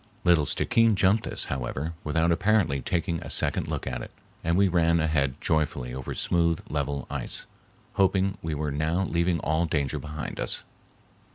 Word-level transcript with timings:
Little 0.23 0.47
Stickeen 0.47 0.95
jumped 0.95 1.25
this, 1.25 1.45
however, 1.45 1.93
without 2.03 2.31
apparently 2.31 2.81
taking 2.81 3.19
a 3.21 3.29
second 3.29 3.67
look 3.67 3.85
at 3.85 4.01
it, 4.01 4.09
and 4.43 4.57
we 4.57 4.67
ran 4.67 4.99
ahead 4.99 5.35
joyfully 5.39 5.93
over 5.93 6.15
smooth, 6.15 6.59
level 6.69 7.05
ice, 7.11 7.45
hoping 7.93 8.35
we 8.41 8.55
were 8.55 8.71
now 8.71 9.03
leaving 9.03 9.39
all 9.41 9.67
danger 9.67 9.99
behind 9.99 10.39
us. 10.39 10.63